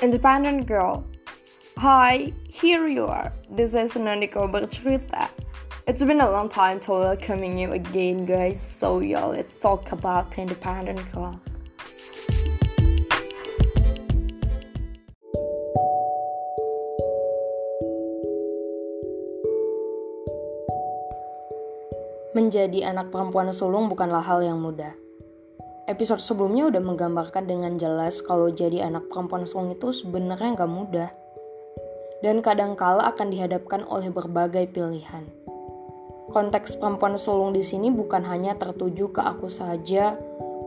Independent 0.00 0.64
Girl. 0.64 1.04
Hi, 1.76 2.32
here 2.48 2.88
you 2.88 3.04
are. 3.04 3.36
This 3.52 3.76
is 3.76 4.00
Nandiko 4.00 4.48
bercerita. 4.48 5.28
It's 5.84 6.00
been 6.00 6.24
a 6.24 6.30
long 6.30 6.48
time 6.48 6.80
to 6.88 6.96
welcoming 6.96 7.60
you 7.60 7.76
again, 7.76 8.24
guys. 8.24 8.56
So, 8.56 9.04
yeah, 9.04 9.28
let's 9.28 9.60
talk 9.60 9.92
about 9.92 10.32
Independent 10.40 11.04
Girl. 11.12 11.36
Menjadi 22.32 22.88
anak 22.88 23.12
perempuan 23.12 23.52
sulung 23.52 23.92
bukanlah 23.92 24.24
hal 24.24 24.40
yang 24.40 24.64
mudah. 24.64 25.09
Episode 25.90 26.22
sebelumnya 26.22 26.70
udah 26.70 26.78
menggambarkan 26.86 27.50
dengan 27.50 27.74
jelas 27.74 28.22
kalau 28.22 28.46
jadi 28.46 28.86
anak 28.86 29.10
perempuan 29.10 29.42
sulung 29.42 29.74
itu 29.74 29.90
sebenarnya 29.90 30.54
nggak 30.54 30.70
mudah. 30.70 31.10
Dan 32.22 32.46
kadang 32.46 32.78
kala 32.78 33.10
akan 33.10 33.34
dihadapkan 33.34 33.82
oleh 33.90 34.06
berbagai 34.06 34.70
pilihan. 34.70 35.26
Konteks 36.30 36.78
perempuan 36.78 37.18
sulung 37.18 37.50
di 37.50 37.66
sini 37.66 37.90
bukan 37.90 38.22
hanya 38.22 38.54
tertuju 38.54 39.10
ke 39.10 39.18
aku 39.18 39.50
saja 39.50 40.14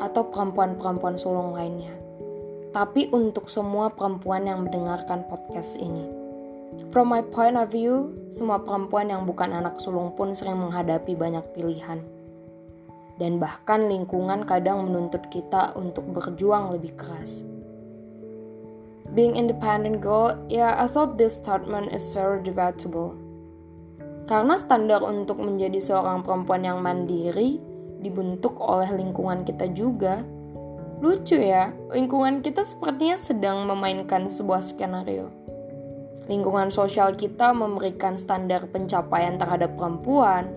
atau 0.03 0.27
perempuan-perempuan 0.27 1.15
sulung 1.15 1.55
lainnya, 1.55 1.95
tapi 2.75 3.07
untuk 3.15 3.47
semua 3.47 3.95
perempuan 3.95 4.43
yang 4.43 4.67
mendengarkan 4.67 5.23
podcast 5.31 5.79
ini. 5.79 6.03
From 6.91 7.15
my 7.15 7.23
point 7.23 7.55
of 7.55 7.71
view, 7.71 8.11
semua 8.27 8.59
perempuan 8.59 9.07
yang 9.07 9.23
bukan 9.23 9.55
anak 9.55 9.79
sulung 9.79 10.11
pun 10.19 10.35
sering 10.35 10.59
menghadapi 10.59 11.15
banyak 11.15 11.47
pilihan 11.55 12.03
dan 13.21 13.37
bahkan 13.37 13.85
lingkungan 13.85 14.45
kadang 14.47 14.89
menuntut 14.89 15.21
kita 15.29 15.73
untuk 15.77 16.05
berjuang 16.09 16.73
lebih 16.73 16.97
keras. 16.97 17.45
Being 19.13 19.37
independent 19.37 20.01
girl, 20.01 20.33
yeah, 20.49 20.73
I 20.73 20.89
thought 20.89 21.21
this 21.21 21.37
statement 21.37 21.93
is 21.93 22.09
very 22.17 22.41
debatable. 22.41 23.13
Karena 24.25 24.57
standar 24.57 25.03
untuk 25.05 25.37
menjadi 25.37 25.77
seorang 25.77 26.25
perempuan 26.25 26.65
yang 26.65 26.81
mandiri 26.81 27.61
dibentuk 28.01 28.57
oleh 28.57 28.89
lingkungan 28.89 29.45
kita 29.45 29.69
juga. 29.75 30.23
Lucu 31.03 31.35
ya, 31.35 31.75
lingkungan 31.91 32.39
kita 32.39 32.63
sepertinya 32.63 33.19
sedang 33.19 33.67
memainkan 33.67 34.31
sebuah 34.31 34.63
skenario. 34.63 35.27
Lingkungan 36.31 36.71
sosial 36.71 37.19
kita 37.19 37.51
memberikan 37.51 38.15
standar 38.15 38.63
pencapaian 38.71 39.35
terhadap 39.35 39.75
perempuan, 39.75 40.47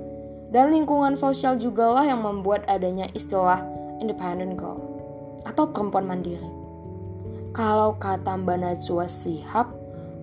dan 0.50 0.70
lingkungan 0.70 1.18
sosial 1.18 1.58
juga 1.58 1.90
lah 1.90 2.04
yang 2.06 2.22
membuat 2.22 2.62
adanya 2.70 3.10
istilah 3.14 3.62
independent 3.98 4.54
girl 4.54 4.78
atau 5.46 5.66
perempuan 5.70 6.06
mandiri. 6.06 6.46
Kalau 7.56 7.96
kata 7.96 8.36
Mbak 8.36 8.58
Najwa 8.60 9.06
Sihab, 9.08 9.72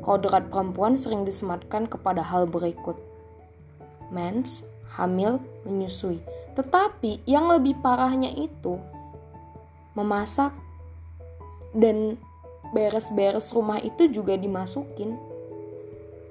kodrat 0.06 0.54
perempuan 0.54 1.00
sering 1.00 1.26
disematkan 1.26 1.90
kepada 1.90 2.22
hal 2.22 2.46
berikut. 2.46 2.94
Mens, 4.14 4.62
hamil, 4.94 5.42
menyusui. 5.66 6.22
Tetapi 6.54 7.26
yang 7.26 7.50
lebih 7.50 7.74
parahnya 7.82 8.30
itu, 8.30 8.78
memasak 9.98 10.54
dan 11.74 12.22
beres-beres 12.70 13.50
rumah 13.50 13.82
itu 13.82 14.06
juga 14.06 14.38
dimasukin. 14.38 15.18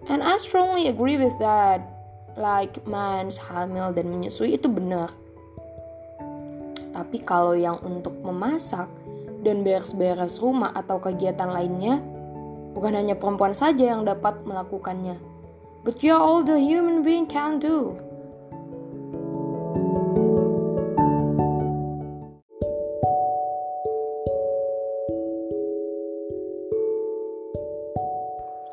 And 0.06 0.22
I 0.22 0.38
strongly 0.38 0.86
agree 0.86 1.18
with 1.18 1.34
that 1.42 1.82
like 2.36 2.80
mens, 2.88 3.36
hamil, 3.36 3.92
dan 3.92 4.08
menyusui 4.08 4.56
itu 4.56 4.68
benar. 4.68 5.12
Tapi 6.92 7.24
kalau 7.24 7.56
yang 7.56 7.80
untuk 7.80 8.12
memasak 8.20 8.86
dan 9.42 9.64
beres-beres 9.64 10.38
rumah 10.38 10.70
atau 10.76 11.00
kegiatan 11.00 11.48
lainnya, 11.48 11.98
bukan 12.76 12.92
hanya 12.94 13.16
perempuan 13.16 13.56
saja 13.56 13.96
yang 13.96 14.04
dapat 14.04 14.36
melakukannya. 14.44 15.16
But 15.82 15.98
yeah, 16.04 16.20
all 16.20 16.46
the 16.46 16.60
human 16.60 17.02
being 17.02 17.26
can 17.26 17.58
do. 17.58 17.98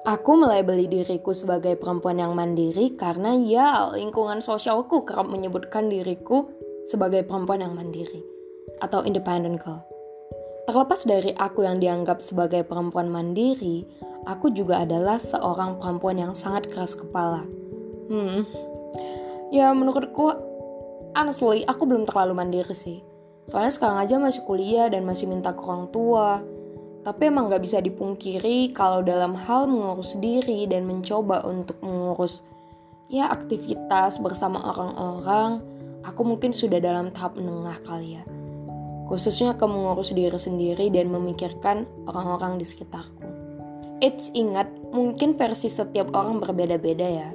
Aku 0.08 0.40
mulai 0.40 0.64
beli 0.64 0.88
diriku 0.88 1.36
sebagai 1.36 1.76
perempuan 1.76 2.24
yang 2.24 2.32
mandiri 2.32 2.96
karena 2.96 3.36
ya 3.36 3.92
lingkungan 3.92 4.40
sosialku 4.40 5.04
kerap 5.04 5.28
menyebutkan 5.28 5.92
diriku 5.92 6.48
sebagai 6.88 7.28
perempuan 7.28 7.60
yang 7.60 7.76
mandiri 7.76 8.24
atau 8.80 9.04
independent 9.04 9.60
girl. 9.60 9.84
Terlepas 10.72 11.04
dari 11.04 11.36
aku 11.36 11.68
yang 11.68 11.84
dianggap 11.84 12.24
sebagai 12.24 12.64
perempuan 12.64 13.12
mandiri, 13.12 13.84
aku 14.24 14.56
juga 14.56 14.88
adalah 14.88 15.20
seorang 15.20 15.84
perempuan 15.84 16.16
yang 16.16 16.32
sangat 16.32 16.72
keras 16.72 16.96
kepala. 16.96 17.44
Hmm, 18.08 18.48
ya 19.52 19.76
menurutku, 19.76 20.32
honestly, 21.12 21.68
aku 21.68 21.84
belum 21.84 22.08
terlalu 22.08 22.40
mandiri 22.40 22.72
sih. 22.72 23.04
Soalnya 23.52 23.74
sekarang 23.74 24.00
aja 24.00 24.16
masih 24.22 24.46
kuliah 24.46 24.88
dan 24.88 25.04
masih 25.04 25.26
minta 25.26 25.52
ke 25.52 25.60
orang 25.60 25.90
tua, 25.92 26.40
tapi 27.10 27.26
emang 27.26 27.50
gak 27.50 27.66
bisa 27.66 27.82
dipungkiri 27.82 28.70
kalau 28.70 29.02
dalam 29.02 29.34
hal 29.34 29.66
mengurus 29.66 30.14
diri 30.22 30.70
dan 30.70 30.86
mencoba 30.86 31.42
untuk 31.42 31.74
mengurus 31.82 32.46
ya 33.10 33.34
aktivitas 33.34 34.22
bersama 34.22 34.62
orang-orang, 34.62 35.66
aku 36.06 36.22
mungkin 36.22 36.54
sudah 36.54 36.78
dalam 36.78 37.10
tahap 37.10 37.34
menengah 37.34 37.82
kali 37.82 38.22
ya. 38.22 38.24
Khususnya 39.10 39.58
ke 39.58 39.66
mengurus 39.66 40.14
diri 40.14 40.38
sendiri 40.38 40.94
dan 40.94 41.10
memikirkan 41.10 41.90
orang-orang 42.06 42.62
di 42.62 42.66
sekitarku. 42.70 43.26
It's 44.06 44.30
ingat, 44.38 44.70
mungkin 44.94 45.34
versi 45.34 45.66
setiap 45.66 46.14
orang 46.14 46.38
berbeda-beda 46.46 47.08
ya. 47.10 47.30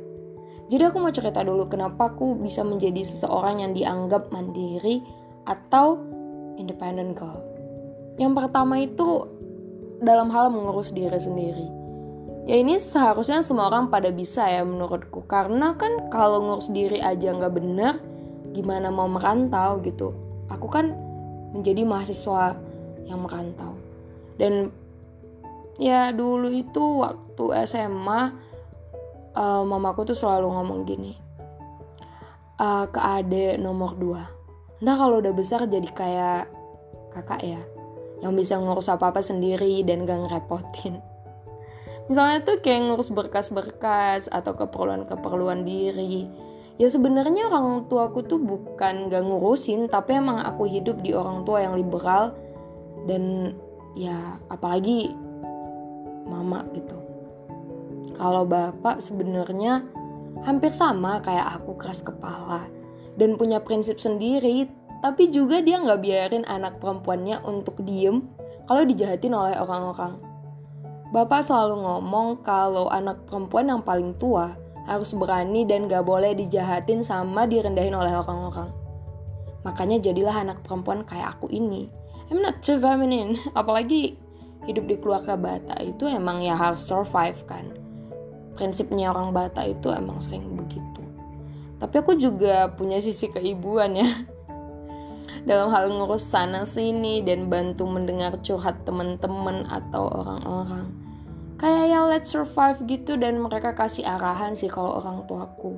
Jadi 0.71 0.83
aku 0.87 1.03
mau 1.03 1.11
cerita 1.11 1.43
dulu 1.43 1.67
kenapa 1.67 2.15
aku 2.15 2.39
bisa 2.39 2.63
menjadi 2.63 3.03
seseorang 3.03 3.67
yang 3.67 3.75
dianggap 3.75 4.31
mandiri 4.31 5.03
atau 5.51 5.99
independent 6.63 7.19
girl. 7.19 7.43
Yang 8.23 8.33
pertama 8.39 8.79
itu 8.79 9.34
dalam 10.05 10.29
hal 10.31 10.53
mengurus 10.53 10.93
diri 10.93 11.17
sendiri. 11.17 11.67
Ya 12.45 12.61
ini 12.61 12.77
seharusnya 12.77 13.41
semua 13.41 13.73
orang 13.73 13.89
pada 13.89 14.13
bisa 14.13 14.45
ya 14.45 14.61
menurutku 14.63 15.25
karena 15.25 15.75
kan 15.81 16.13
kalau 16.13 16.45
ngurus 16.45 16.69
diri 16.69 17.01
aja 17.01 17.33
nggak 17.33 17.55
bener 17.57 17.97
gimana 18.53 18.93
mau 18.93 19.09
merantau 19.09 19.81
gitu. 19.81 20.13
Aku 20.53 20.69
kan 20.69 20.93
menjadi 21.57 21.89
mahasiswa 21.89 22.53
yang 23.09 23.25
merantau 23.25 23.79
dan 24.37 24.75
ya 25.79 26.11
dulu 26.11 26.51
itu 26.51 27.03
waktu 27.03 27.45
SMA 27.67 28.21
uh, 29.35 29.43
eh, 29.43 29.63
mamaku 29.63 30.11
tuh 30.11 30.19
selalu 30.19 30.51
ngomong 30.51 30.81
gini 30.87 31.13
uh, 32.59 32.87
ke 32.91 33.01
ade 33.01 33.59
nomor 33.59 33.95
2 33.99 34.83
entah 34.83 34.97
kalau 34.99 35.23
udah 35.23 35.33
besar 35.35 35.67
jadi 35.67 35.89
kayak 35.95 36.45
kakak 37.15 37.41
ya 37.43 37.61
yang 38.25 38.33
bisa 38.33 38.57
ngurus 38.57 38.89
apa-apa 38.89 39.21
sendiri 39.21 39.85
dan 39.85 40.09
gak 40.09 40.25
ngerepotin. 40.25 41.05
Misalnya 42.09 42.41
tuh 42.41 42.57
kayak 42.65 42.89
ngurus 42.89 43.13
berkas-berkas 43.13 44.33
atau 44.33 44.57
keperluan-keperluan 44.57 45.69
diri. 45.69 46.25
Ya 46.81 46.89
sebenarnya 46.89 47.53
orang 47.53 47.87
tuaku 47.93 48.25
tuh 48.25 48.41
bukan 48.41 49.13
gak 49.13 49.25
ngurusin, 49.29 49.93
tapi 49.93 50.17
emang 50.17 50.41
aku 50.41 50.65
hidup 50.65 51.05
di 51.05 51.13
orang 51.13 51.45
tua 51.45 51.69
yang 51.69 51.77
liberal 51.77 52.33
dan 53.05 53.53
ya 53.93 54.41
apalagi 54.49 55.13
mama 56.25 56.65
gitu. 56.73 56.97
Kalau 58.17 58.49
bapak 58.49 59.05
sebenarnya 59.05 59.85
hampir 60.49 60.73
sama 60.73 61.21
kayak 61.21 61.61
aku 61.61 61.77
keras 61.77 62.01
kepala 62.01 62.67
dan 63.21 63.39
punya 63.39 63.63
prinsip 63.63 64.01
sendiri 64.01 64.67
tapi 65.05 65.29
juga 65.29 65.61
dia 65.61 65.77
nggak 65.85 66.01
biarin 66.01 66.49
anak 66.49 66.81
perempuannya 66.81 67.45
untuk 67.45 67.85
diem 67.85 68.25
kalau 68.65 68.89
dijahatin 68.89 69.37
oleh 69.37 69.53
orang-orang. 69.61 70.17
Bapak 71.13 71.45
selalu 71.45 71.85
ngomong 71.85 72.41
kalau 72.41 72.89
anak 72.89 73.21
perempuan 73.29 73.69
yang 73.69 73.85
paling 73.85 74.17
tua 74.17 74.57
harus 74.89 75.13
berani 75.13 75.69
dan 75.69 75.87
gak 75.93 76.09
boleh 76.09 76.33
dijahatin 76.33 77.05
sama 77.05 77.45
direndahin 77.45 77.93
oleh 77.93 78.17
orang-orang. 78.17 78.73
Makanya 79.63 80.01
jadilah 80.01 80.41
anak 80.41 80.65
perempuan 80.65 81.05
kayak 81.05 81.37
aku 81.37 81.53
ini. 81.53 81.93
I'm 82.33 82.41
not 82.41 82.65
too 82.65 82.81
feminine, 82.81 83.37
apalagi 83.61 84.17
hidup 84.65 84.89
di 84.89 84.97
keluarga 84.97 85.37
Bata 85.37 85.77
itu 85.85 86.09
emang 86.09 86.41
ya 86.41 86.57
harus 86.57 86.81
survive 86.81 87.45
kan. 87.45 87.77
Prinsipnya 88.57 89.13
orang 89.13 89.37
Bata 89.37 89.61
itu 89.69 89.93
emang 89.93 90.25
sering 90.25 90.49
begitu. 90.57 91.05
Tapi 91.77 91.95
aku 92.01 92.17
juga 92.17 92.73
punya 92.73 92.97
sisi 92.99 93.29
keibuan 93.29 94.01
ya 94.01 94.09
dalam 95.43 95.69
hal 95.75 95.91
ngurus 95.91 96.23
sana 96.23 96.63
sini 96.63 97.21
dan 97.27 97.51
bantu 97.51 97.85
mendengar 97.85 98.39
curhat 98.47 98.87
teman-teman 98.87 99.67
atau 99.67 100.07
orang-orang. 100.07 100.87
Kayak 101.59 101.85
ya 101.91 102.01
let's 102.07 102.31
survive 102.31 102.79
gitu 102.87 103.19
dan 103.19 103.43
mereka 103.43 103.75
kasih 103.75 104.07
arahan 104.07 104.55
sih 104.55 104.71
kalau 104.71 105.03
orang 105.03 105.27
tuaku. 105.27 105.75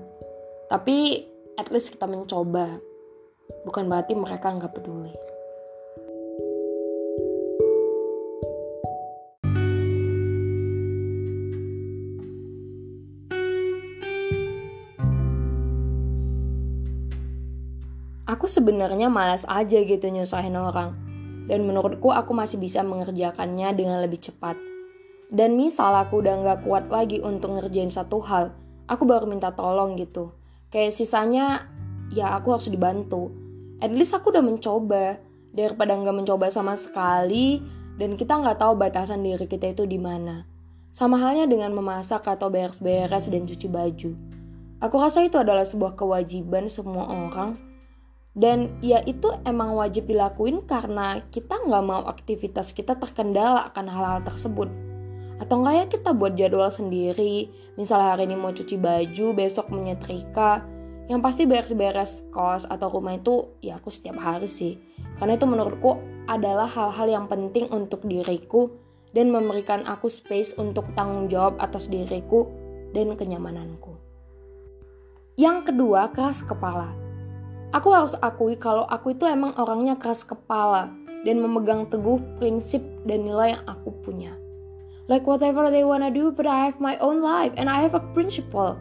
Tapi 0.69 1.25
at 1.57 1.73
least 1.73 1.97
kita 1.97 2.05
mencoba. 2.05 2.81
Bukan 3.65 3.89
berarti 3.89 4.13
mereka 4.13 4.53
nggak 4.53 4.73
peduli. 4.77 5.26
Aku 18.47 18.63
sebenarnya 18.63 19.11
malas 19.11 19.43
aja 19.51 19.83
gitu 19.83 20.07
nyusahin 20.07 20.55
orang. 20.55 20.95
Dan 21.51 21.67
menurutku 21.67 22.15
aku 22.15 22.31
masih 22.31 22.63
bisa 22.63 22.79
mengerjakannya 22.87 23.75
dengan 23.75 23.99
lebih 23.99 24.23
cepat. 24.23 24.55
Dan 25.35 25.59
misal 25.59 25.91
aku 25.99 26.23
udah 26.23 26.47
nggak 26.47 26.59
kuat 26.63 26.87
lagi 26.87 27.19
untuk 27.19 27.59
ngerjain 27.59 27.91
satu 27.91 28.23
hal, 28.23 28.55
aku 28.87 29.03
baru 29.03 29.27
minta 29.27 29.51
tolong 29.51 29.99
gitu. 29.99 30.31
Kayak 30.71 30.95
sisanya, 30.95 31.67
ya 32.15 32.39
aku 32.39 32.55
harus 32.55 32.71
dibantu. 32.71 33.35
At 33.83 33.91
least 33.91 34.15
aku 34.15 34.31
udah 34.31 34.47
mencoba, 34.47 35.19
daripada 35.51 35.99
nggak 35.99 36.15
mencoba 36.23 36.47
sama 36.47 36.79
sekali, 36.79 37.59
dan 37.99 38.15
kita 38.15 38.39
nggak 38.39 38.63
tahu 38.63 38.79
batasan 38.79 39.27
diri 39.27 39.51
kita 39.51 39.75
itu 39.75 39.91
di 39.91 39.99
mana. 39.99 40.47
Sama 40.95 41.19
halnya 41.19 41.51
dengan 41.51 41.75
memasak 41.75 42.23
atau 42.31 42.47
beres-beres 42.47 43.27
dan 43.27 43.43
cuci 43.43 43.67
baju. 43.67 44.15
Aku 44.79 45.03
rasa 45.03 45.27
itu 45.27 45.35
adalah 45.35 45.67
sebuah 45.67 45.99
kewajiban 45.99 46.71
semua 46.71 47.11
orang. 47.11 47.66
Dan 48.37 48.77
ya 48.85 49.01
itu 49.09 49.33
emang 49.49 49.73
wajib 49.73 50.13
dilakuin 50.13 50.61
karena 50.69 51.25
kita 51.33 51.57
nggak 51.57 51.85
mau 51.89 52.05
aktivitas 52.05 52.77
kita 52.77 53.01
terkendala 53.01 53.73
akan 53.73 53.89
hal-hal 53.89 54.21
tersebut. 54.29 54.69
Atau 55.41 55.65
enggak 55.65 55.75
ya 55.75 55.85
kita 55.89 56.11
buat 56.13 56.37
jadwal 56.37 56.69
sendiri, 56.69 57.49
misalnya 57.81 58.13
hari 58.13 58.29
ini 58.29 58.37
mau 58.37 58.53
cuci 58.53 58.77
baju, 58.77 59.27
besok 59.33 59.73
menyetrika. 59.73 60.65
Yang 61.09 61.21
pasti 61.23 61.43
beres-beres 61.49 62.29
kos 62.29 62.69
atau 62.69 62.93
rumah 62.93 63.17
itu 63.17 63.57
ya 63.65 63.81
aku 63.81 63.89
setiap 63.89 64.21
hari 64.21 64.53
sih. 64.53 64.77
Karena 65.17 65.41
itu 65.41 65.49
menurutku 65.49 65.97
adalah 66.29 66.69
hal-hal 66.69 67.09
yang 67.09 67.27
penting 67.31 67.73
untuk 67.73 68.05
diriku 68.05 68.69
dan 69.17 69.33
memberikan 69.33 69.87
aku 69.89 70.13
space 70.13 70.61
untuk 70.61 70.85
tanggung 70.93 71.33
jawab 71.33 71.57
atas 71.57 71.89
diriku 71.89 72.51
dan 72.93 73.17
kenyamananku. 73.17 73.97
Yang 75.41 75.73
kedua, 75.73 76.13
keras 76.13 76.45
kepala. 76.45 77.06
Aku 77.75 77.91
harus 77.91 78.15
akui 78.23 78.55
kalau 78.55 78.87
aku 78.87 79.15
itu 79.15 79.27
emang 79.27 79.55
orangnya 79.59 79.99
keras 79.99 80.23
kepala 80.23 80.91
dan 81.27 81.43
memegang 81.43 81.91
teguh 81.91 82.23
prinsip 82.39 82.83
dan 83.09 83.27
nilai 83.27 83.59
yang 83.59 83.65
aku 83.67 83.91
punya. 84.03 84.35
Like 85.07 85.27
whatever 85.27 85.71
they 85.71 85.87
wanna 85.87 86.11
do, 86.11 86.35
but 86.35 86.47
I 86.47 86.67
have 86.67 86.83
my 86.83 86.99
own 86.99 87.23
life 87.23 87.55
and 87.59 87.71
I 87.71 87.83
have 87.83 87.95
a 87.95 88.03
principle. 88.15 88.75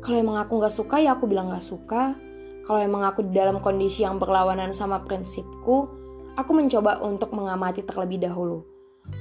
Kalau 0.00 0.16
emang 0.16 0.40
aku 0.40 0.60
gak 0.64 0.72
suka, 0.72 0.96
ya 1.00 1.16
aku 1.16 1.28
bilang 1.28 1.52
gak 1.52 1.64
suka. 1.64 2.16
Kalau 2.64 2.80
emang 2.80 3.04
aku 3.04 3.24
di 3.24 3.36
dalam 3.36 3.60
kondisi 3.60 4.04
yang 4.04 4.16
berlawanan 4.20 4.72
sama 4.72 5.00
prinsipku, 5.04 5.88
aku 6.36 6.50
mencoba 6.52 7.00
untuk 7.04 7.32
mengamati 7.36 7.84
terlebih 7.84 8.20
dahulu 8.20 8.64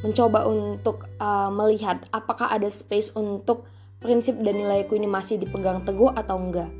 mencoba 0.05 0.47
untuk 0.47 1.09
uh, 1.19 1.51
melihat 1.51 2.05
apakah 2.13 2.47
ada 2.47 2.69
space 2.71 3.11
untuk 3.17 3.67
prinsip 3.99 4.39
dan 4.39 4.55
nilaiku 4.55 4.95
ini 4.95 5.09
masih 5.09 5.41
dipegang 5.41 5.83
teguh 5.83 6.13
atau 6.15 6.39
enggak. 6.39 6.71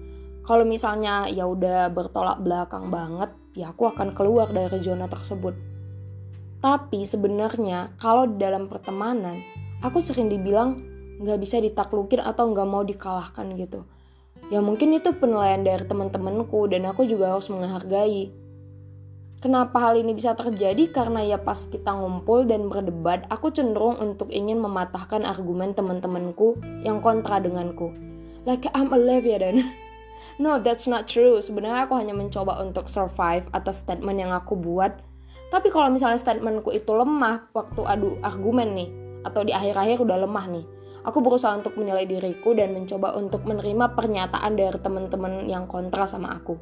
Kalau 0.45 0.65
misalnya 0.65 1.29
ya 1.29 1.45
udah 1.45 1.91
bertolak 1.93 2.41
belakang 2.41 2.89
banget, 2.89 3.29
ya 3.53 3.71
aku 3.73 3.89
akan 3.89 4.15
keluar 4.15 4.49
dari 4.49 4.79
zona 4.81 5.05
tersebut. 5.05 5.53
Tapi 6.59 7.07
sebenarnya 7.07 7.95
kalau 7.95 8.27
di 8.27 8.35
dalam 8.35 8.67
pertemanan, 8.67 9.39
aku 9.79 10.03
sering 10.03 10.27
dibilang 10.27 10.75
nggak 11.19 11.39
bisa 11.39 11.59
ditaklukin 11.59 12.23
atau 12.23 12.51
nggak 12.51 12.67
mau 12.67 12.83
dikalahkan 12.83 13.55
gitu. 13.59 13.83
Ya 14.47 14.63
mungkin 14.63 14.95
itu 14.95 15.11
penilaian 15.15 15.61
dari 15.61 15.83
teman-temanku 15.83 16.71
dan 16.71 16.87
aku 16.87 17.05
juga 17.05 17.35
harus 17.35 17.51
menghargai. 17.51 18.31
Kenapa 19.39 19.79
hal 19.79 20.03
ini 20.03 20.11
bisa 20.11 20.35
terjadi? 20.35 20.91
Karena 20.91 21.23
ya 21.23 21.39
pas 21.39 21.63
kita 21.63 21.95
ngumpul 21.95 22.43
dan 22.43 22.67
berdebat, 22.67 23.23
aku 23.31 23.55
cenderung 23.55 23.95
untuk 23.95 24.27
ingin 24.35 24.59
mematahkan 24.59 25.23
argumen 25.23 25.71
teman-temanku 25.71 26.59
yang 26.83 26.99
kontra 26.99 27.39
denganku. 27.39 27.95
Like 28.43 28.67
I'm 28.75 28.91
a 28.91 28.99
Leviathan. 28.99 29.63
no, 30.39 30.57
that's 30.57 30.87
not 30.87 31.05
true. 31.05 31.37
Sebenarnya 31.43 31.85
aku 31.85 31.99
hanya 31.99 32.15
mencoba 32.15 32.57
untuk 32.63 32.87
survive 32.87 33.45
atas 33.51 33.83
statement 33.83 34.17
yang 34.17 34.31
aku 34.31 34.55
buat. 34.55 35.03
Tapi 35.51 35.67
kalau 35.69 35.91
misalnya 35.91 36.17
statementku 36.17 36.71
itu 36.71 36.89
lemah 36.89 37.51
waktu 37.51 37.81
adu 37.83 38.15
argumen 38.23 38.73
nih, 38.73 38.89
atau 39.27 39.43
di 39.43 39.51
akhir-akhir 39.51 40.01
udah 40.01 40.17
lemah 40.23 40.45
nih, 40.47 40.65
aku 41.03 41.19
berusaha 41.19 41.51
untuk 41.57 41.75
menilai 41.75 42.07
diriku 42.07 42.55
dan 42.55 42.71
mencoba 42.71 43.17
untuk 43.19 43.43
menerima 43.43 43.97
pernyataan 43.97 44.53
dari 44.55 44.79
teman-teman 44.79 45.49
yang 45.49 45.65
kontra 45.67 46.07
sama 46.07 46.37
aku. 46.37 46.55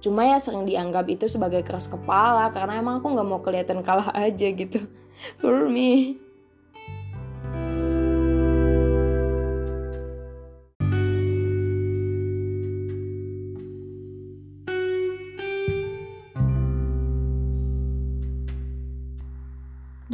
Cuma 0.00 0.26
ya 0.28 0.40
sering 0.40 0.68
dianggap 0.68 1.08
itu 1.08 1.28
sebagai 1.28 1.64
keras 1.64 1.88
kepala 1.88 2.52
karena 2.52 2.80
emang 2.80 3.00
aku 3.00 3.16
nggak 3.16 3.28
mau 3.28 3.40
kelihatan 3.40 3.80
kalah 3.84 4.12
aja 4.12 4.48
gitu. 4.52 4.84
For 5.40 5.68
me. 5.68 6.20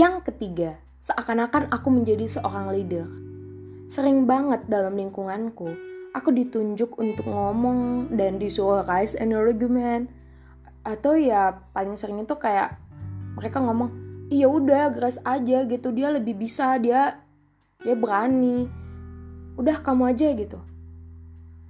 Yang 0.02 0.34
ketiga, 0.34 0.82
seakan-akan 0.98 1.70
aku 1.70 1.86
menjadi 1.94 2.26
seorang 2.26 2.74
leader. 2.74 3.06
Sering 3.86 4.26
banget 4.26 4.66
dalam 4.66 4.98
lingkunganku, 4.98 5.78
aku 6.10 6.34
ditunjuk 6.34 6.98
untuk 6.98 7.30
ngomong 7.30 8.10
dan 8.10 8.42
disuruh 8.42 8.82
rise 8.82 9.14
an 9.22 9.30
argument. 9.30 10.10
Atau 10.82 11.14
ya 11.14 11.54
paling 11.70 11.94
sering 11.94 12.18
itu 12.18 12.34
kayak 12.34 12.82
mereka 13.38 13.62
ngomong 13.62 13.94
iya 14.26 14.50
udah 14.50 14.90
geras 14.90 15.22
aja 15.22 15.62
gitu. 15.70 15.94
Dia 15.94 16.10
lebih 16.10 16.34
bisa 16.34 16.82
dia 16.82 17.22
dia 17.78 17.94
berani. 17.94 18.66
Udah 19.54 19.86
kamu 19.86 20.18
aja 20.18 20.34
gitu. 20.34 20.58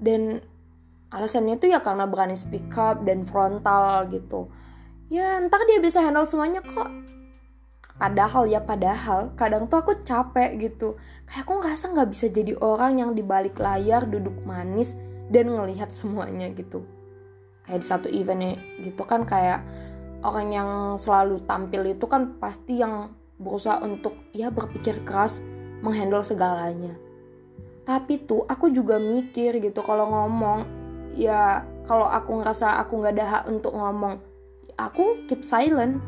Dan 0.00 0.40
alasannya 1.12 1.60
tuh 1.60 1.68
ya 1.68 1.84
karena 1.84 2.08
berani 2.08 2.40
speak 2.40 2.72
up 2.80 3.04
dan 3.04 3.28
frontal 3.28 4.08
gitu. 4.08 4.48
Ya 5.12 5.36
ntar 5.44 5.68
dia 5.68 5.84
bisa 5.84 6.00
handle 6.00 6.24
semuanya 6.24 6.64
kok 6.64 7.12
Padahal 8.02 8.50
ya 8.50 8.58
padahal 8.58 9.30
kadang 9.38 9.70
tuh 9.70 9.78
aku 9.78 10.02
capek 10.02 10.58
gitu. 10.58 10.98
Kayak 11.30 11.46
aku 11.46 11.52
ngerasa 11.62 11.84
nggak 11.94 12.10
bisa 12.10 12.26
jadi 12.34 12.58
orang 12.58 12.98
yang 12.98 13.10
di 13.14 13.22
balik 13.22 13.62
layar 13.62 14.02
duduk 14.10 14.34
manis 14.42 14.98
dan 15.30 15.54
ngelihat 15.54 15.94
semuanya 15.94 16.50
gitu. 16.50 16.82
Kayak 17.62 17.78
di 17.78 17.86
satu 17.86 18.10
event 18.10 18.58
gitu 18.82 19.06
kan 19.06 19.22
kayak 19.22 19.62
orang 20.26 20.50
yang 20.50 20.70
selalu 20.98 21.46
tampil 21.46 21.86
itu 21.86 22.02
kan 22.10 22.34
pasti 22.42 22.82
yang 22.82 23.14
berusaha 23.38 23.78
untuk 23.86 24.18
ya 24.34 24.50
berpikir 24.50 25.06
keras 25.06 25.38
menghandle 25.78 26.26
segalanya. 26.26 26.98
Tapi 27.86 28.18
tuh 28.26 28.42
aku 28.50 28.74
juga 28.74 28.98
mikir 28.98 29.62
gitu 29.62 29.78
kalau 29.86 30.10
ngomong 30.10 30.66
ya 31.14 31.62
kalau 31.86 32.10
aku 32.10 32.42
ngerasa 32.42 32.82
aku 32.82 32.98
nggak 32.98 33.14
ada 33.14 33.26
hak 33.30 33.44
untuk 33.46 33.78
ngomong 33.78 34.18
aku 34.74 35.22
keep 35.30 35.46
silent 35.46 36.02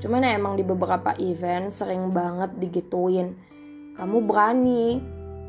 Cuman 0.00 0.24
emang 0.24 0.56
di 0.56 0.64
beberapa 0.64 1.12
event 1.20 1.68
sering 1.68 2.08
banget 2.08 2.56
digituin. 2.56 3.36
Kamu 4.00 4.24
berani, 4.24 4.96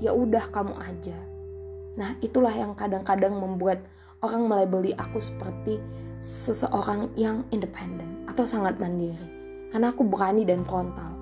ya 0.04 0.12
udah 0.12 0.44
kamu 0.52 0.76
aja. 0.76 1.16
Nah, 1.96 2.20
itulah 2.20 2.52
yang 2.52 2.76
kadang-kadang 2.76 3.32
membuat 3.32 3.88
orang 4.20 4.52
melabeli 4.52 4.92
aku 5.00 5.24
seperti 5.24 5.80
seseorang 6.20 7.16
yang 7.16 7.48
independen 7.56 8.28
atau 8.28 8.44
sangat 8.44 8.76
mandiri. 8.76 9.24
Karena 9.72 9.88
aku 9.88 10.04
berani 10.04 10.44
dan 10.44 10.68
frontal. 10.68 11.16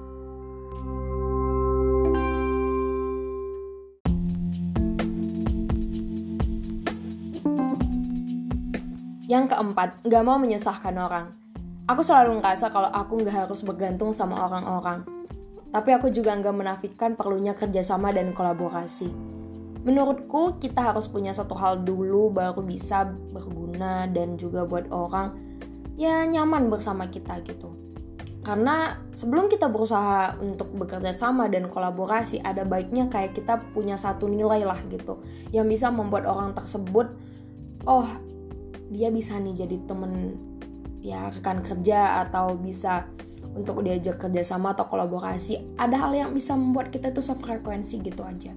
Yang 9.29 9.53
keempat, 9.53 10.01
gak 10.09 10.25
mau 10.25 10.41
menyusahkan 10.41 10.97
orang. 10.97 11.48
Aku 11.89 12.05
selalu 12.05 12.37
ngerasa 12.37 12.69
kalau 12.69 12.85
aku 12.93 13.25
nggak 13.25 13.49
harus 13.49 13.65
bergantung 13.65 14.13
sama 14.13 14.45
orang-orang. 14.45 15.01
Tapi 15.73 15.89
aku 15.89 16.13
juga 16.13 16.37
nggak 16.37 16.53
menafikan 16.53 17.17
perlunya 17.17 17.57
kerjasama 17.57 18.13
dan 18.13 18.29
kolaborasi. 18.29 19.09
Menurutku 19.81 20.61
kita 20.61 20.93
harus 20.93 21.09
punya 21.09 21.33
satu 21.33 21.57
hal 21.57 21.81
dulu 21.81 22.29
baru 22.29 22.61
bisa 22.61 23.09
berguna 23.33 24.05
dan 24.05 24.37
juga 24.37 24.69
buat 24.69 24.85
orang 24.93 25.33
ya 25.97 26.29
nyaman 26.29 26.69
bersama 26.69 27.09
kita 27.09 27.41
gitu. 27.41 27.73
Karena 28.45 29.01
sebelum 29.17 29.49
kita 29.49 29.65
berusaha 29.65 30.37
untuk 30.45 30.69
bekerja 30.77 31.09
sama 31.09 31.49
dan 31.49 31.73
kolaborasi, 31.73 32.37
ada 32.45 32.69
baiknya 32.69 33.09
kayak 33.09 33.33
kita 33.33 33.65
punya 33.73 33.97
satu 33.97 34.29
nilai 34.29 34.61
lah 34.61 34.77
gitu, 34.93 35.25
yang 35.49 35.65
bisa 35.65 35.89
membuat 35.89 36.29
orang 36.29 36.53
tersebut, 36.53 37.09
oh 37.89 38.05
dia 38.93 39.09
bisa 39.09 39.41
nih 39.41 39.65
jadi 39.65 39.77
temen 39.89 40.37
ya 40.99 41.31
rekan 41.31 41.63
kerja 41.63 42.23
atau 42.27 42.59
bisa 42.59 43.07
untuk 43.55 43.81
diajak 43.81 44.21
kerjasama 44.21 44.77
atau 44.77 44.85
kolaborasi 44.87 45.79
ada 45.79 45.97
hal 45.97 46.13
yang 46.13 46.31
bisa 46.35 46.53
membuat 46.53 46.93
kita 46.93 47.09
tuh 47.15 47.23
sefrekuensi 47.23 48.03
gitu 48.03 48.21
aja. 48.23 48.53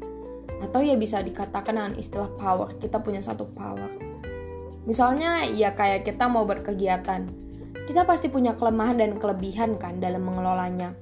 Atau 0.63 0.85
ya 0.85 0.95
bisa 0.95 1.23
dikatakan 1.23 1.75
dengan 1.75 1.95
istilah 1.99 2.31
power 2.39 2.77
kita 2.79 3.03
punya 3.03 3.23
satu 3.23 3.49
power. 3.55 3.89
Misalnya 4.87 5.47
ya 5.47 5.75
kayak 5.75 6.07
kita 6.07 6.27
mau 6.27 6.43
berkegiatan 6.43 7.43
kita 7.83 8.07
pasti 8.07 8.31
punya 8.31 8.55
kelemahan 8.55 8.95
dan 8.95 9.19
kelebihan 9.19 9.75
kan 9.75 9.99
dalam 9.99 10.23
mengelolanya. 10.23 10.95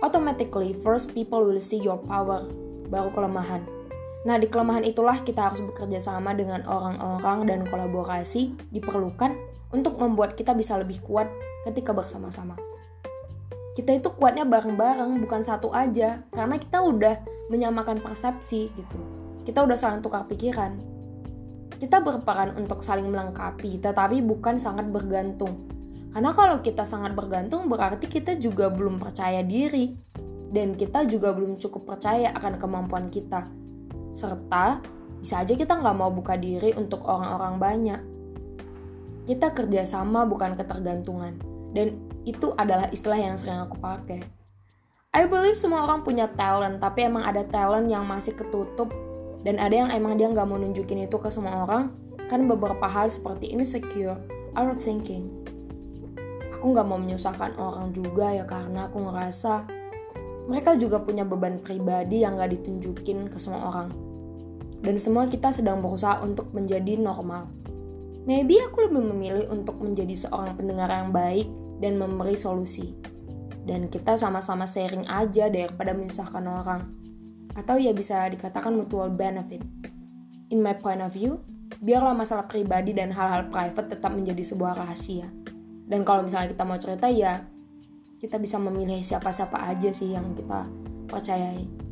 Automatically 0.00 0.72
first 0.80 1.12
people 1.12 1.44
will 1.44 1.60
see 1.60 1.76
your 1.76 2.00
power 2.00 2.48
baru 2.88 3.12
kelemahan. 3.12 3.60
Nah, 4.24 4.40
di 4.40 4.48
kelemahan 4.48 4.88
itulah 4.88 5.20
kita 5.20 5.52
harus 5.52 5.60
bekerja 5.60 6.00
sama 6.00 6.32
dengan 6.32 6.64
orang-orang 6.64 7.44
dan 7.44 7.60
kolaborasi 7.68 8.56
diperlukan 8.72 9.36
untuk 9.74 9.98
membuat 9.98 10.38
kita 10.38 10.54
bisa 10.54 10.78
lebih 10.78 11.02
kuat 11.02 11.26
ketika 11.66 11.90
bersama-sama. 11.90 12.54
Kita 13.74 13.90
itu 13.90 14.14
kuatnya 14.14 14.46
bareng-bareng, 14.46 15.18
bukan 15.18 15.42
satu 15.42 15.74
aja, 15.74 16.22
karena 16.30 16.62
kita 16.62 16.78
udah 16.78 17.18
menyamakan 17.50 17.98
persepsi 17.98 18.70
gitu. 18.70 18.98
Kita 19.42 19.66
udah 19.66 19.74
saling 19.74 19.98
tukar 19.98 20.30
pikiran. 20.30 20.78
Kita 21.74 21.98
berperan 21.98 22.54
untuk 22.54 22.86
saling 22.86 23.10
melengkapi, 23.10 23.82
tetapi 23.82 24.22
bukan 24.22 24.62
sangat 24.62 24.86
bergantung. 24.94 25.66
Karena 26.14 26.30
kalau 26.30 26.62
kita 26.62 26.86
sangat 26.86 27.18
bergantung, 27.18 27.66
berarti 27.66 28.06
kita 28.06 28.38
juga 28.38 28.70
belum 28.70 29.02
percaya 29.02 29.42
diri, 29.42 29.98
dan 30.54 30.78
kita 30.78 31.10
juga 31.10 31.34
belum 31.34 31.58
cukup 31.58 31.82
percaya 31.82 32.30
akan 32.38 32.62
kemampuan 32.62 33.10
kita. 33.10 33.50
Serta, 34.14 34.78
bisa 35.18 35.42
aja 35.42 35.58
kita 35.58 35.82
nggak 35.82 35.98
mau 35.98 36.14
buka 36.14 36.38
diri 36.38 36.70
untuk 36.78 37.02
orang-orang 37.02 37.58
banyak 37.58 38.13
kita 39.24 39.52
kerjasama 39.52 40.28
bukan 40.28 40.56
ketergantungan. 40.56 41.40
Dan 41.74 41.98
itu 42.24 42.54
adalah 42.56 42.88
istilah 42.92 43.18
yang 43.18 43.36
sering 43.36 43.60
aku 43.60 43.76
pakai. 43.80 44.22
I 45.14 45.30
believe 45.30 45.54
semua 45.54 45.86
orang 45.86 46.02
punya 46.02 46.26
talent, 46.34 46.82
tapi 46.82 47.06
emang 47.06 47.22
ada 47.22 47.46
talent 47.46 47.86
yang 47.86 48.02
masih 48.02 48.34
ketutup 48.34 48.90
dan 49.46 49.60
ada 49.60 49.86
yang 49.86 49.90
emang 49.92 50.18
dia 50.18 50.26
nggak 50.26 50.48
mau 50.48 50.58
nunjukin 50.58 51.06
itu 51.06 51.16
ke 51.20 51.30
semua 51.30 51.68
orang 51.68 51.92
kan 52.26 52.48
beberapa 52.48 52.88
hal 52.88 53.12
seperti 53.12 53.52
insecure, 53.52 54.16
overthinking. 54.56 55.28
Aku 56.58 56.72
nggak 56.72 56.86
mau 56.88 56.98
menyusahkan 56.98 57.54
orang 57.60 57.92
juga 57.92 58.32
ya 58.32 58.42
karena 58.48 58.88
aku 58.88 59.06
ngerasa 59.06 59.68
mereka 60.48 60.76
juga 60.76 61.00
punya 61.00 61.22
beban 61.22 61.60
pribadi 61.60 62.24
yang 62.24 62.40
nggak 62.40 62.58
ditunjukin 62.60 63.30
ke 63.30 63.38
semua 63.38 63.70
orang. 63.70 63.88
Dan 64.84 65.00
semua 65.00 65.30
kita 65.30 65.52
sedang 65.54 65.80
berusaha 65.80 66.20
untuk 66.20 66.52
menjadi 66.52 67.00
normal 67.00 67.48
maybe 68.24 68.60
aku 68.60 68.88
lebih 68.88 69.04
memilih 69.14 69.46
untuk 69.52 69.80
menjadi 69.80 70.28
seorang 70.28 70.56
pendengar 70.56 70.88
yang 70.88 71.12
baik 71.12 71.48
dan 71.80 72.00
memberi 72.00 72.36
solusi. 72.36 72.96
Dan 73.64 73.88
kita 73.88 74.20
sama-sama 74.20 74.68
sharing 74.68 75.08
aja 75.08 75.48
daripada 75.48 75.96
menyusahkan 75.96 76.44
orang. 76.44 76.82
Atau 77.56 77.80
ya 77.80 77.96
bisa 77.96 78.28
dikatakan 78.28 78.76
mutual 78.76 79.08
benefit. 79.08 79.64
In 80.52 80.60
my 80.60 80.76
point 80.76 81.00
of 81.00 81.16
view, 81.16 81.40
biarlah 81.80 82.12
masalah 82.12 82.44
pribadi 82.44 82.92
dan 82.92 83.08
hal-hal 83.08 83.48
private 83.48 83.96
tetap 83.96 84.12
menjadi 84.12 84.44
sebuah 84.44 84.76
rahasia. 84.76 85.28
Dan 85.88 86.04
kalau 86.04 86.24
misalnya 86.24 86.52
kita 86.52 86.64
mau 86.64 86.76
cerita 86.76 87.08
ya, 87.08 87.44
kita 88.20 88.40
bisa 88.40 88.56
memilih 88.56 89.00
siapa-siapa 89.04 89.68
aja 89.68 89.92
sih 89.92 90.12
yang 90.12 90.32
kita 90.36 90.68
percayai. 91.08 91.83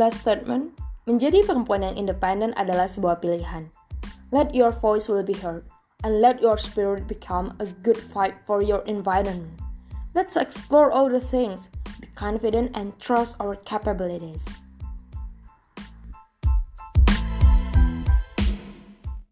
Last 0.00 0.24
statement, 0.24 0.80
menjadi 1.04 1.44
perempuan 1.44 1.84
yang 1.84 2.00
independen 2.00 2.56
adalah 2.56 2.88
sebuah 2.88 3.20
pilihan. 3.20 3.68
Let 4.32 4.56
your 4.56 4.72
voice 4.72 5.12
will 5.12 5.20
be 5.20 5.36
heard, 5.36 5.68
and 6.00 6.24
let 6.24 6.40
your 6.40 6.56
spirit 6.56 7.04
become 7.04 7.52
a 7.60 7.68
good 7.84 8.00
fight 8.00 8.40
for 8.40 8.64
your 8.64 8.80
environment. 8.88 9.60
Let's 10.16 10.40
explore 10.40 10.88
all 10.88 11.12
the 11.12 11.20
things, 11.20 11.68
be 12.00 12.08
confident 12.16 12.72
and 12.72 12.96
trust 12.96 13.36
our 13.44 13.60
capabilities. 13.68 14.48